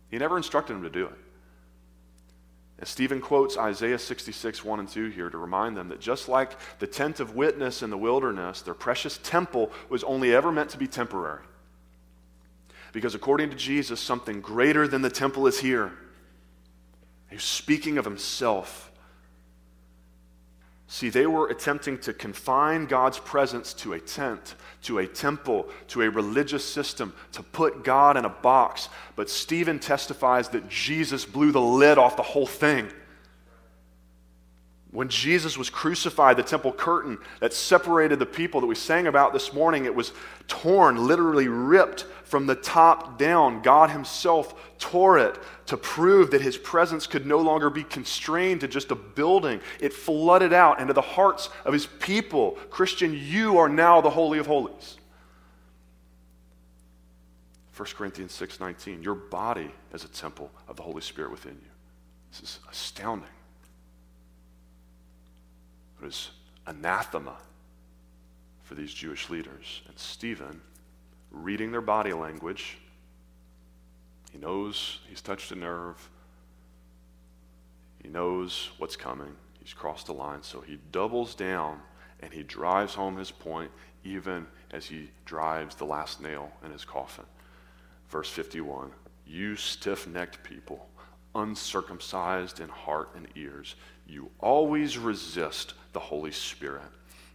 [0.10, 1.14] He never instructed them to do it.
[2.80, 6.52] And Stephen quotes Isaiah 66, 1 and 2 here to remind them that just like
[6.80, 10.78] the tent of witness in the wilderness, their precious temple was only ever meant to
[10.78, 11.44] be temporary.
[12.94, 15.92] Because according to Jesus, something greater than the temple is here.
[17.30, 18.87] He's speaking of himself
[20.90, 26.02] See, they were attempting to confine God's presence to a tent, to a temple, to
[26.02, 28.88] a religious system, to put God in a box.
[29.18, 32.90] But Stephen testifies that Jesus blew the lid off the whole thing.
[34.92, 39.34] When Jesus was crucified, the temple curtain that separated the people that we sang about
[39.34, 40.14] this morning, it was
[40.48, 43.62] torn, literally ripped from the top down.
[43.62, 48.68] God Himself tore it to prove that His presence could no longer be constrained to
[48.68, 49.60] just a building.
[49.82, 52.52] It flooded out into the hearts of His people.
[52.70, 54.98] Christian, you are now the Holy of Holies.
[57.76, 61.72] 1 Corinthians 6:19 Your body is a temple of the Holy Spirit within you.
[62.32, 63.30] This is astounding.
[66.00, 66.32] It was
[66.66, 67.38] anathema
[68.64, 69.82] for these Jewish leaders.
[69.88, 70.62] And Stephen
[71.32, 72.78] reading their body language.
[74.32, 76.10] He knows he's touched a nerve.
[78.02, 79.36] He knows what's coming.
[79.60, 80.44] He's crossed the line.
[80.44, 81.80] So he doubles down
[82.22, 83.72] and he drives home his point
[84.04, 87.26] even as he drives the last nail in his coffin.
[88.10, 88.92] Verse 51
[89.26, 90.88] You stiff necked people,
[91.36, 93.76] uncircumcised in heart and ears,
[94.08, 96.84] you always resist the Holy Spirit.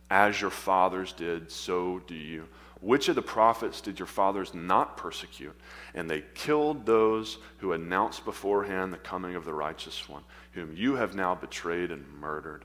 [0.09, 2.46] As your fathers did, so do you.
[2.81, 5.57] Which of the prophets did your fathers not persecute?
[5.96, 10.22] And they killed those who announced beforehand the coming of the righteous one,
[10.53, 12.64] whom you have now betrayed and murdered.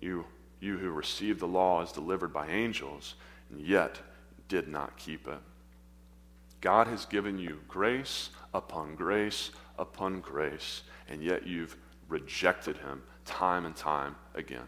[0.00, 0.24] You,
[0.58, 3.14] you who received the law as delivered by angels,
[3.50, 4.00] and yet
[4.48, 5.38] did not keep it.
[6.60, 11.76] God has given you grace upon grace upon grace, and yet you've
[12.08, 14.66] rejected him time and time again.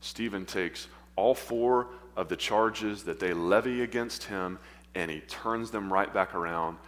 [0.00, 4.58] Stephen takes all four of the charges that they levy against him
[4.94, 6.78] and he turns them right back around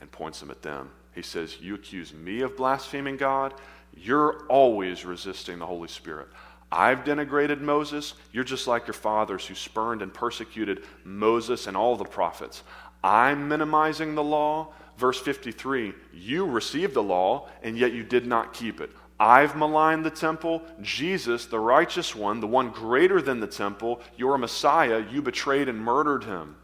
[0.00, 0.90] and points them at them.
[1.14, 3.54] He says, You accuse me of blaspheming God.
[3.96, 6.28] You're always resisting the Holy Spirit.
[6.70, 8.14] I've denigrated Moses.
[8.32, 12.62] You're just like your fathers who spurned and persecuted Moses and all the prophets.
[13.02, 14.72] I'm minimizing the law.
[14.96, 18.90] Verse 53 You received the law, and yet you did not keep it.
[19.18, 20.62] I've maligned the temple.
[20.82, 25.78] Jesus, the righteous one, the one greater than the temple, your Messiah, you betrayed and
[25.78, 26.56] murdered him.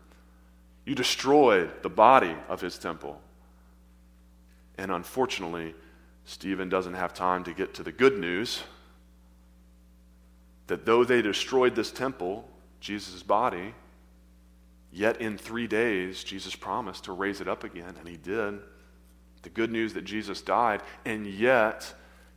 [0.85, 3.21] You destroyed the body of his temple.
[4.77, 5.75] And unfortunately,
[6.25, 8.63] Stephen doesn't have time to get to the good news
[10.67, 12.49] that though they destroyed this temple,
[12.81, 13.75] Jesus' body,
[14.93, 18.61] yet in three days, Jesus promised to raise it up again, and he did.
[19.43, 21.93] The good news that Jesus died, and yet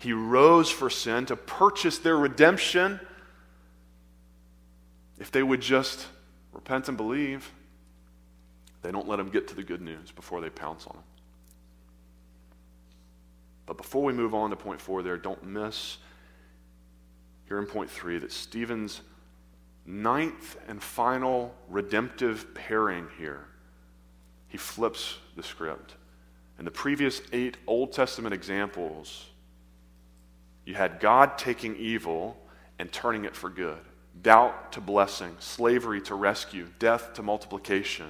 [0.06, 3.00] he rose for sin to purchase their redemption
[5.18, 6.06] if they would just
[6.54, 7.52] repent and believe.
[8.84, 11.04] They don't let him get to the good news before they pounce on him.
[13.66, 15.98] But before we move on to point four, there, don't miss
[17.48, 19.02] here in point three that Stephen's
[19.88, 23.48] ninth and final redemptive pairing here,
[24.50, 25.96] he flips the script.
[26.60, 29.30] In the previous eight Old Testament examples,
[30.66, 32.38] you had God taking evil
[32.80, 33.80] and turning it for good,
[34.22, 38.08] doubt to blessing, slavery to rescue, death to multiplication.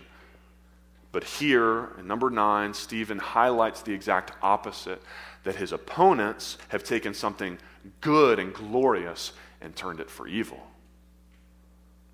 [1.12, 5.02] But here, in number nine, Stephen highlights the exact opposite
[5.44, 7.58] that his opponents have taken something
[8.02, 10.60] good and glorious and turned it for evil.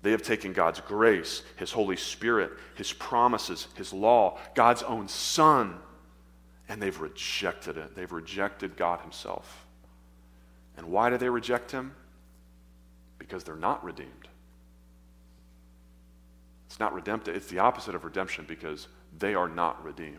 [0.02, 5.76] They have taken God's grace, His Holy Spirit, His promises, His law, God's own Son,
[6.68, 7.94] and they've rejected it.
[7.94, 9.61] They've rejected God Himself.
[10.76, 11.94] And why do they reject him?
[13.18, 14.28] Because they're not redeemed.
[16.66, 20.16] It's not redemptive, it's the opposite of redemption because they are not redeemed.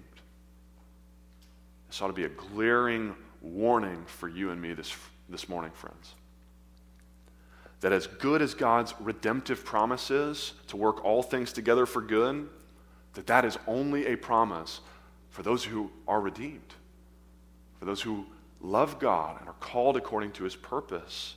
[1.87, 4.95] This ought to be a glaring warning for you and me this,
[5.29, 6.13] this morning, friends.
[7.81, 12.47] That as good as God's redemptive promise is to work all things together for good,
[13.13, 14.79] that that is only a promise
[15.29, 16.73] for those who are redeemed,
[17.79, 18.25] for those who
[18.63, 21.35] love God and are called according to his purpose.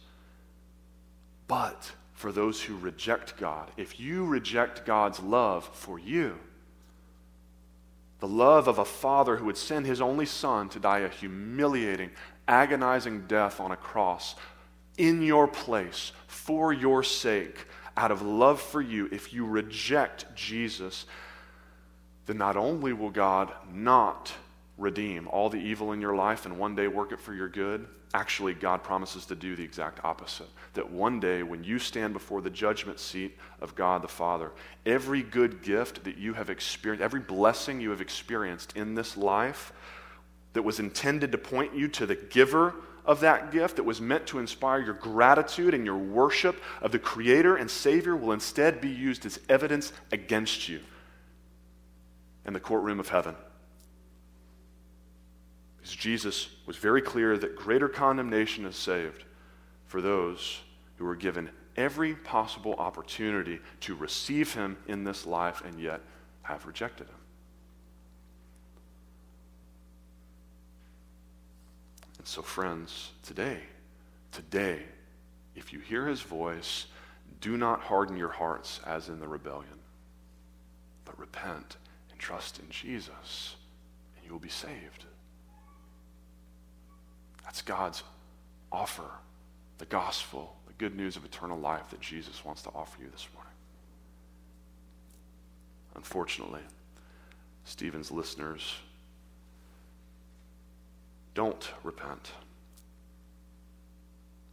[1.48, 6.38] But for those who reject God, if you reject God's love for you,
[8.20, 12.10] the love of a father who would send his only son to die a humiliating,
[12.48, 14.34] agonizing death on a cross
[14.96, 21.06] in your place for your sake, out of love for you, if you reject Jesus,
[22.26, 24.32] then not only will God not
[24.78, 27.86] redeem all the evil in your life and one day work it for your good,
[28.12, 30.48] actually, God promises to do the exact opposite.
[30.74, 34.52] That one day, when you stand before the judgment seat of God the Father,
[34.84, 39.72] every good gift that you have experienced, every blessing you have experienced in this life
[40.52, 44.26] that was intended to point you to the giver of that gift, that was meant
[44.26, 48.88] to inspire your gratitude and your worship of the Creator and Savior, will instead be
[48.88, 50.80] used as evidence against you
[52.44, 53.36] in the courtroom of heaven.
[55.90, 59.24] Jesus was very clear that greater condemnation is saved
[59.86, 60.60] for those
[60.96, 66.00] who are given every possible opportunity to receive him in this life and yet
[66.42, 67.16] have rejected him.
[72.18, 73.60] And so, friends, today,
[74.32, 74.82] today,
[75.54, 76.86] if you hear his voice,
[77.40, 79.78] do not harden your hearts as in the rebellion,
[81.04, 81.76] but repent
[82.10, 83.56] and trust in Jesus,
[84.16, 85.04] and you will be saved.
[87.46, 88.02] That's God's
[88.70, 89.08] offer,
[89.78, 93.26] the gospel, the good news of eternal life that Jesus wants to offer you this
[93.34, 93.52] morning.
[95.94, 96.60] Unfortunately,
[97.64, 98.74] Stephen's listeners
[101.34, 102.32] don't repent,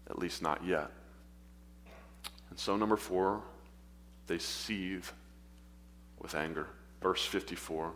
[0.09, 0.89] at least not yet.
[2.49, 3.41] And so, number four,
[4.27, 5.05] they seethe
[6.19, 6.67] with anger.
[7.01, 7.91] Verse 54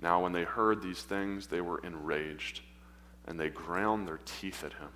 [0.00, 2.62] Now, when they heard these things, they were enraged,
[3.30, 4.88] and they ground their teeth at him.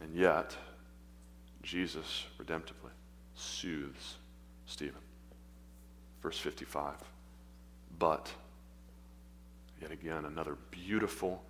[0.00, 0.56] And yet,
[1.62, 2.90] Jesus redemptively
[3.36, 4.16] soothes
[4.66, 5.00] Stephen.
[6.24, 6.94] Verse 55.
[8.00, 8.32] But,
[9.80, 11.44] yet again, another beautiful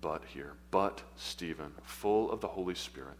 [0.00, 0.54] but here.
[0.70, 3.18] But Stephen, full of the Holy Spirit,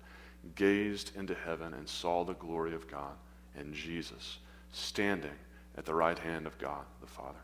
[0.54, 3.12] gazed into heaven and saw the glory of God
[3.54, 4.38] and Jesus
[4.72, 5.36] standing
[5.76, 7.36] at the right hand of God the Father.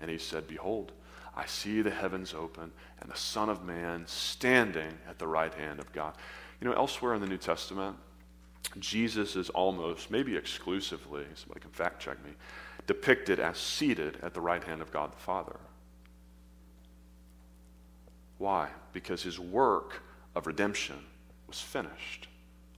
[0.00, 0.92] And he said, Behold,
[1.36, 5.78] I see the heavens open and the Son of Man standing at the right hand
[5.78, 6.14] of God.
[6.60, 7.96] You know, elsewhere in the New Testament,
[8.78, 12.32] Jesus is almost, maybe exclusively, somebody can fact check me,
[12.86, 15.56] depicted as seated at the right hand of God the Father.
[18.38, 18.68] Why?
[18.92, 20.02] Because his work
[20.34, 20.96] of redemption
[21.46, 22.28] was finished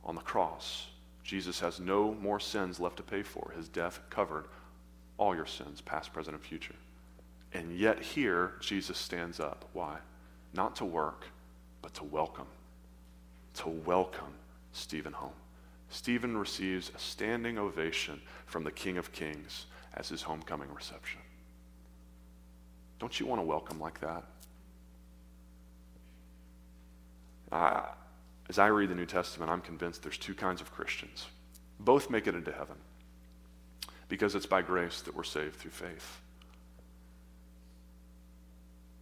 [0.05, 0.87] on the cross.
[1.23, 3.53] Jesus has no more sins left to pay for.
[3.57, 4.47] His death covered
[5.18, 6.75] all your sins, past, present, and future.
[7.53, 9.64] And yet, here, Jesus stands up.
[9.72, 9.98] Why?
[10.55, 11.26] Not to work,
[11.82, 12.46] but to welcome.
[13.55, 14.34] To welcome
[14.72, 15.32] Stephen home.
[15.88, 21.20] Stephen receives a standing ovation from the King of Kings as his homecoming reception.
[23.01, 24.24] Don't you want to welcome like that?
[27.51, 27.82] Uh,
[28.48, 31.26] as I read the New Testament, I'm convinced there's two kinds of Christians.
[31.80, 32.76] Both make it into heaven
[34.09, 36.20] because it's by grace that we're saved through faith.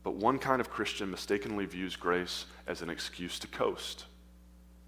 [0.02, 4.04] But one kind of Christian mistakenly views grace as an excuse to coast.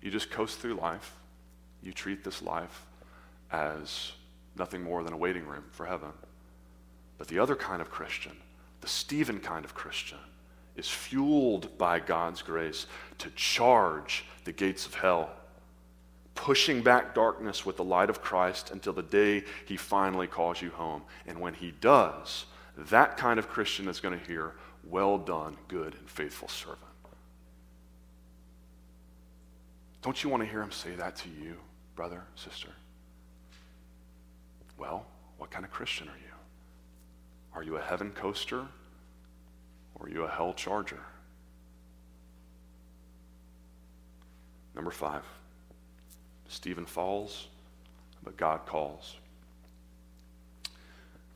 [0.00, 1.16] You just coast through life.
[1.82, 2.86] You treat this life
[3.50, 4.12] as
[4.56, 6.10] nothing more than a waiting room for heaven.
[7.18, 8.36] But the other kind of Christian,
[8.80, 10.18] the Stephen kind of Christian,
[10.76, 12.86] is fueled by God's grace
[13.18, 15.30] to charge the gates of hell,
[16.34, 20.70] pushing back darkness with the light of Christ until the day he finally calls you
[20.70, 21.02] home.
[21.26, 22.46] And when he does,
[22.76, 24.54] that kind of Christian is going to hear,
[24.84, 26.78] Well done, good and faithful servant.
[30.02, 31.56] Don't you want to hear him say that to you,
[31.94, 32.70] brother, sister?
[34.78, 35.04] Well,
[35.36, 36.32] what kind of Christian are you?
[37.54, 38.66] Are you a heaven coaster
[39.94, 41.00] or are you a hell charger?
[44.74, 45.24] Number five,
[46.48, 47.48] Stephen falls,
[48.22, 49.16] but God calls.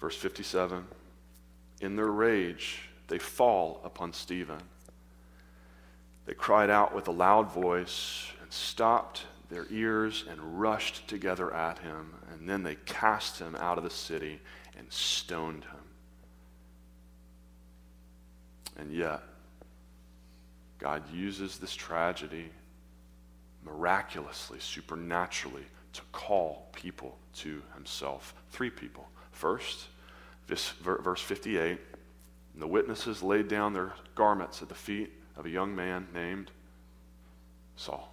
[0.01, 0.87] Verse 57
[1.83, 4.61] In their rage, they fall upon Stephen.
[6.27, 11.79] They cried out with a loud voice and stopped their ears and rushed together at
[11.79, 12.15] him.
[12.33, 14.41] And then they cast him out of the city
[14.79, 15.85] and stoned him.
[18.79, 19.23] And yet,
[20.79, 22.51] God uses this tragedy
[23.65, 28.35] miraculously, supernaturally, to call people to himself.
[28.51, 29.07] Three people.
[29.31, 29.87] First,
[30.47, 31.79] this, verse 58
[32.61, 36.51] the witnesses laid down their garments at the feet of a young man named
[37.77, 38.13] Saul.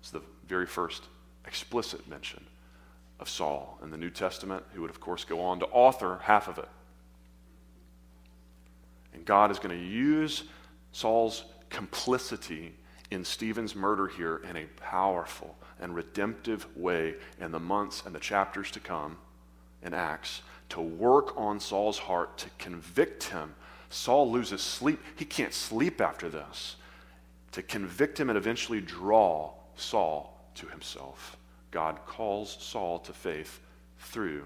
[0.00, 1.04] It's the very first
[1.46, 2.44] explicit mention
[3.20, 6.48] of Saul in the New Testament, who would, of course, go on to author half
[6.48, 6.68] of it.
[9.12, 10.44] And God is going to use
[10.92, 12.74] Saul's complicity
[13.10, 18.20] in Stephen's murder here in a powerful and redemptive way in the months and the
[18.20, 19.16] chapters to come
[19.82, 23.54] in Acts to work on Saul's heart to convict him.
[23.90, 25.00] Saul loses sleep.
[25.16, 26.76] He can't sleep after this.
[27.52, 31.36] To convict him and eventually draw Saul to himself.
[31.70, 33.60] God calls Saul to faith
[33.98, 34.44] through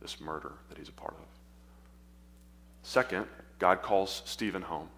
[0.00, 1.26] this murder that he's a part of.
[2.82, 3.26] Second,
[3.58, 4.88] God calls Stephen home.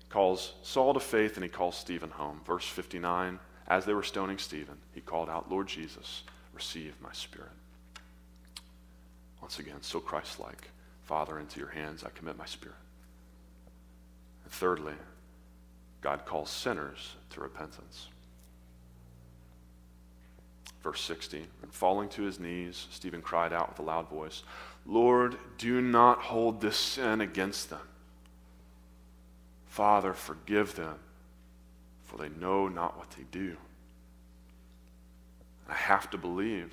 [0.00, 2.40] He calls Saul to faith and he calls Stephen home.
[2.44, 3.38] Verse 59
[3.68, 7.52] As they were stoning Stephen, he called out, Lord Jesus, receive my spirit.
[9.42, 10.70] Once again, so Christ like.
[11.02, 12.76] Father, into your hands I commit my spirit.
[14.44, 14.94] And thirdly,
[16.00, 18.08] God calls sinners to repentance.
[20.82, 24.42] Verse 60 And falling to his knees, Stephen cried out with a loud voice,
[24.86, 27.80] Lord, do not hold this sin against them.
[29.66, 30.96] Father, forgive them,
[32.04, 33.56] for they know not what they do.
[35.68, 36.72] I have to believe,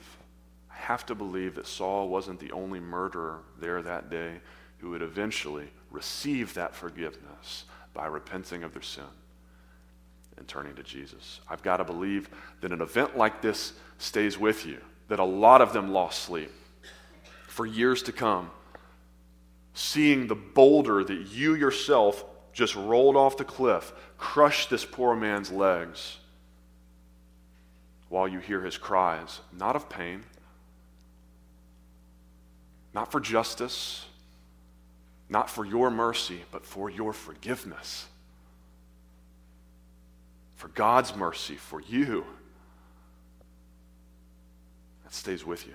[0.79, 4.39] have to believe that Saul wasn't the only murderer there that day
[4.79, 9.03] who would eventually receive that forgiveness by repenting of their sin
[10.37, 11.41] and turning to Jesus.
[11.49, 12.29] I've got to believe
[12.61, 16.51] that an event like this stays with you, that a lot of them lost sleep
[17.47, 18.49] for years to come,
[19.73, 22.23] seeing the boulder that you yourself
[22.53, 26.17] just rolled off the cliff crush this poor man's legs.
[28.09, 30.23] while you hear his cries, not of pain,
[32.93, 34.05] not for justice,
[35.29, 38.07] not for your mercy, but for your forgiveness.
[40.55, 42.25] For God's mercy for you.
[45.03, 45.73] That stays with you.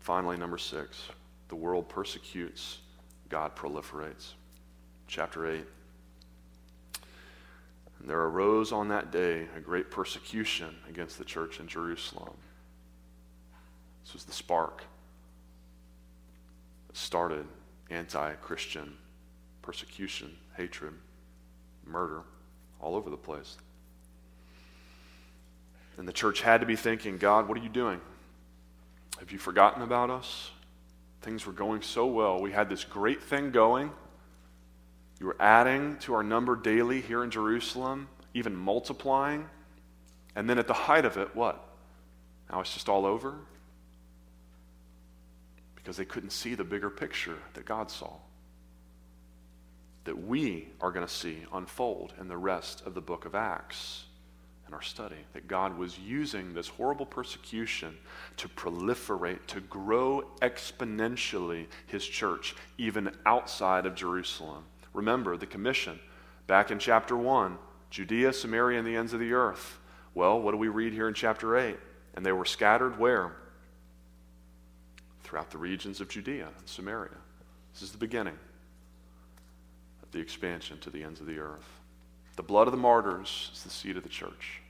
[0.00, 1.04] Finally, number six
[1.48, 2.78] the world persecutes,
[3.28, 4.34] God proliferates.
[5.08, 5.64] Chapter 8.
[8.00, 12.36] And there arose on that day a great persecution against the church in Jerusalem.
[14.10, 14.82] This was the spark
[16.88, 17.46] that started
[17.90, 18.94] anti Christian
[19.62, 20.94] persecution, hatred,
[21.86, 22.22] murder,
[22.80, 23.56] all over the place.
[25.96, 28.00] And the church had to be thinking, God, what are you doing?
[29.20, 30.50] Have you forgotten about us?
[31.22, 32.40] Things were going so well.
[32.40, 33.92] We had this great thing going.
[35.20, 39.48] You were adding to our number daily here in Jerusalem, even multiplying.
[40.34, 41.64] And then at the height of it, what?
[42.50, 43.36] Now it's just all over?
[45.82, 48.12] Because they couldn't see the bigger picture that God saw,
[50.04, 54.04] that we are going to see unfold in the rest of the book of Acts
[54.70, 57.96] in our study that God was using this horrible persecution
[58.36, 64.62] to proliferate, to grow exponentially his church, even outside of Jerusalem.
[64.92, 65.98] Remember the commission
[66.46, 67.58] back in chapter 1
[67.90, 69.80] Judea, Samaria, and the ends of the earth.
[70.14, 71.76] Well, what do we read here in chapter 8?
[72.14, 73.32] And they were scattered where?
[75.30, 77.14] Throughout the regions of Judea and Samaria.
[77.72, 78.36] This is the beginning
[80.02, 81.78] of the expansion to the ends of the earth.
[82.34, 84.60] The blood of the martyrs is the seed of the church.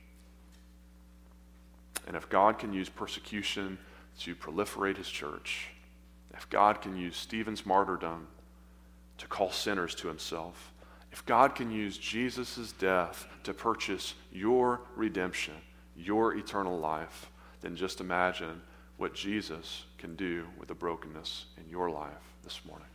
[2.07, 3.79] And if God can use persecution
[4.19, 5.69] to proliferate his church,
[6.35, 8.27] if God can use Stephen's martyrdom
[9.17, 10.75] to call sinners to himself,
[11.11, 15.55] if God can use Jesus' death to purchase your redemption,
[15.97, 17.31] your eternal life,
[17.63, 18.61] then just imagine
[19.01, 22.89] what Jesus can do with the brokenness in your life this morning.